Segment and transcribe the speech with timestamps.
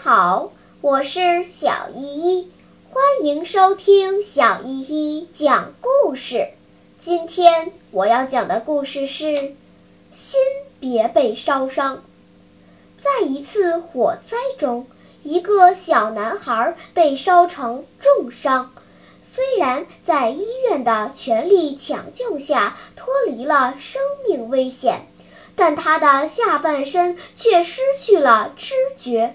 [0.00, 2.52] 好我是小依依，
[2.88, 6.50] 欢迎收听小依依讲故事。
[7.00, 9.24] 今天我要讲的故事是
[10.12, 10.40] 《心
[10.78, 11.96] 别被烧伤》。
[12.96, 14.86] 在一次火灾中，
[15.24, 18.72] 一个小男孩被烧成重伤，
[19.20, 25.08] 虽然在医院的全力抢救下脱离了生命危险，
[25.56, 29.34] 但他的下半身却失去了知觉。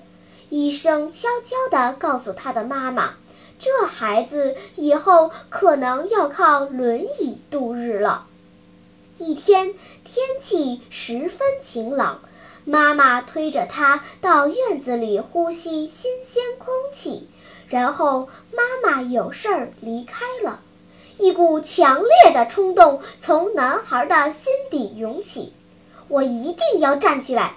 [0.55, 3.15] 医生悄悄地告诉他的妈妈
[3.57, 8.27] ：“这孩子以后可能要靠轮椅度日了。”
[9.17, 12.21] 一天，天气十分晴朗，
[12.65, 17.27] 妈妈推着他到院子里呼吸新鲜空气，
[17.67, 20.59] 然后妈妈有事儿离开了。
[21.17, 25.51] 一股强烈的冲动从男孩的心底涌起
[26.09, 27.55] ：“我一定要站起来！”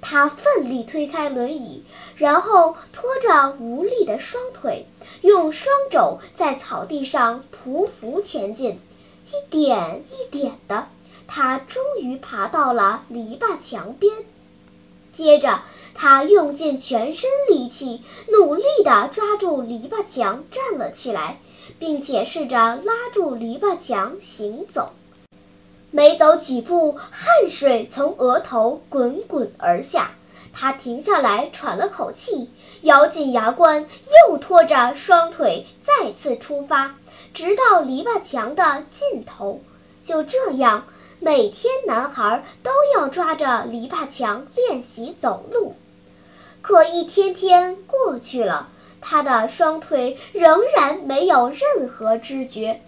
[0.00, 1.84] 他奋力推开轮椅，
[2.16, 4.86] 然后拖着无力的双腿，
[5.22, 8.78] 用双肘在草地上匍匐前进。
[9.26, 10.86] 一点一点的，
[11.26, 14.14] 他终于爬到了篱笆墙边。
[15.12, 15.62] 接着，
[15.94, 21.40] 他用尽全身力气，努力地抓住篱笆墙站了起来，
[21.80, 24.92] 并且试着拉住篱笆墙行走。
[25.96, 30.10] 没走几步，汗水从额头滚滚而下。
[30.52, 32.50] 他停下来，喘了口气，
[32.82, 33.88] 咬紧牙关，
[34.28, 36.96] 又拖着双腿再次出发，
[37.32, 39.62] 直到篱笆墙的尽头。
[40.04, 40.84] 就这样，
[41.18, 45.76] 每天男孩都要抓着篱笆墙练习走路。
[46.60, 48.68] 可一天天过去了，
[49.00, 52.82] 他的双腿仍然没有任何知觉。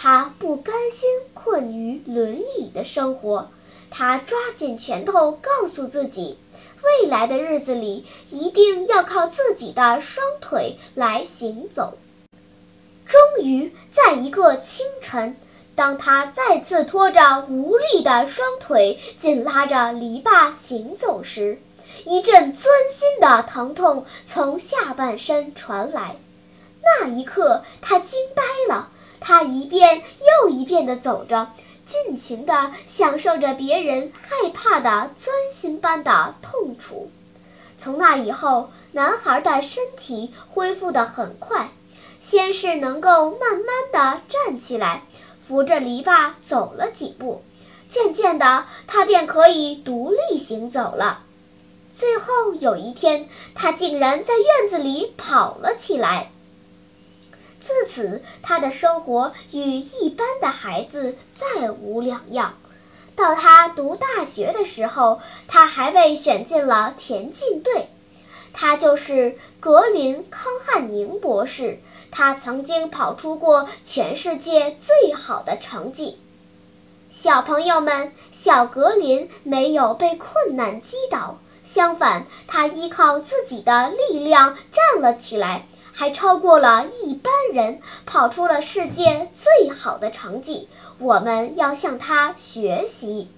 [0.00, 3.50] 他不甘心困于轮椅的生活，
[3.90, 6.38] 他抓紧拳头，告诉自己，
[6.84, 11.98] 未来的日子里一定要靠自己的双腿来行走。
[13.06, 15.36] 终于，在一个清晨，
[15.74, 21.58] 当他再次拖着无力的双腿，紧拉着篱笆行走时，
[22.04, 26.14] 一阵钻心的疼痛从下半身传来。
[26.84, 28.90] 那一刻，他惊呆了。
[29.20, 30.02] 他一遍
[30.42, 31.50] 又一遍地走着，
[31.84, 37.10] 尽情地享受着别人害怕的钻心般的痛楚。
[37.76, 41.70] 从那以后，男孩的身体恢复得很快，
[42.20, 45.04] 先是能够慢慢地站起来，
[45.46, 47.42] 扶着篱笆走了几步，
[47.88, 51.24] 渐渐的，他便可以独立行走了。
[51.96, 56.30] 最后有一天，他竟然在院子里跑了起来。
[57.68, 62.54] 自此，他的生活与一般的孩子再无两样。
[63.14, 67.90] 到他读大学的时候，他还被选进了田径队。
[68.54, 71.78] 他就是格林·康汉宁博士。
[72.10, 76.18] 他曾经跑出过全世界最好的成绩。
[77.10, 85.66] 小朋友们，小格林没有被困难击倒，相反，他依靠自己的力量站了起来。
[85.98, 90.68] 还超过了一般人，跑出了世界最好的成绩。
[90.98, 93.28] 我们要向他学习。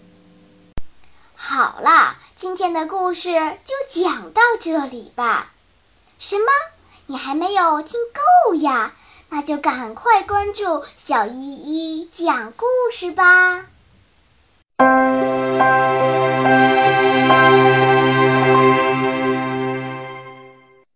[1.34, 5.50] 好了，今天的故事就讲到这里吧。
[6.18, 6.44] 什么？
[7.06, 8.92] 你还没有听够呀？
[9.30, 13.64] 那就赶快关注小依依讲故事吧。